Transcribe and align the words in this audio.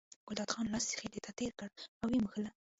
ګلداد 0.27 0.49
خان 0.53 0.65
لاس 0.73 0.85
خېټې 0.99 1.19
ته 1.25 1.31
تېر 1.39 1.51
کړ 1.59 1.69
او 2.01 2.07
یې 2.13 2.19
مښله. 2.23 2.51